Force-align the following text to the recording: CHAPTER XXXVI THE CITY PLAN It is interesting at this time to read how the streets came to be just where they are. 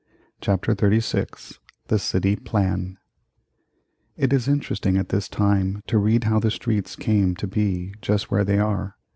CHAPTER 0.41 0.73
XXXVI 0.73 1.59
THE 1.85 1.99
CITY 1.99 2.37
PLAN 2.37 2.97
It 4.17 4.33
is 4.33 4.47
interesting 4.47 4.97
at 4.97 5.09
this 5.09 5.29
time 5.29 5.83
to 5.85 5.99
read 5.99 6.23
how 6.23 6.39
the 6.39 6.49
streets 6.49 6.95
came 6.95 7.35
to 7.35 7.45
be 7.45 7.93
just 8.01 8.31
where 8.31 8.43
they 8.43 8.57
are. 8.57 8.95